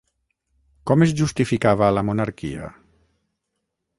Com 0.91 1.05
es 1.07 1.13
justificava 1.19 1.91
la 1.97 2.03
monarquia? 2.09 2.73